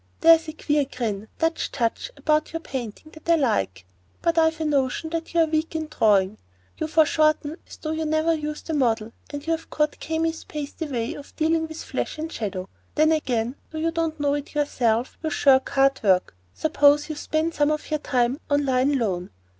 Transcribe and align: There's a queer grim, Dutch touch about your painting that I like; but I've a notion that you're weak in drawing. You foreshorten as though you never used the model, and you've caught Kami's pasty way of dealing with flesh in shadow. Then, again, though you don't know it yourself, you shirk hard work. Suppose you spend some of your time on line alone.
There's 0.21 0.47
a 0.47 0.53
queer 0.53 0.83
grim, 0.85 1.27
Dutch 1.37 1.71
touch 1.71 2.09
about 2.17 2.51
your 2.53 2.59
painting 2.59 3.11
that 3.11 3.29
I 3.29 3.35
like; 3.35 3.85
but 4.23 4.35
I've 4.35 4.59
a 4.59 4.65
notion 4.65 5.11
that 5.11 5.31
you're 5.35 5.45
weak 5.45 5.75
in 5.75 5.89
drawing. 5.89 6.39
You 6.79 6.87
foreshorten 6.87 7.57
as 7.67 7.77
though 7.77 7.91
you 7.91 8.05
never 8.05 8.33
used 8.33 8.65
the 8.65 8.73
model, 8.73 9.11
and 9.31 9.45
you've 9.45 9.69
caught 9.69 9.99
Kami's 9.99 10.43
pasty 10.45 10.87
way 10.87 11.13
of 11.13 11.35
dealing 11.35 11.67
with 11.67 11.83
flesh 11.83 12.17
in 12.17 12.29
shadow. 12.29 12.67
Then, 12.95 13.11
again, 13.11 13.57
though 13.69 13.77
you 13.77 13.91
don't 13.91 14.19
know 14.19 14.33
it 14.33 14.55
yourself, 14.55 15.19
you 15.21 15.29
shirk 15.29 15.69
hard 15.69 16.01
work. 16.01 16.35
Suppose 16.55 17.07
you 17.07 17.13
spend 17.15 17.53
some 17.53 17.69
of 17.69 17.91
your 17.91 17.99
time 17.99 18.39
on 18.49 18.65
line 18.65 18.93
alone. 18.99 19.29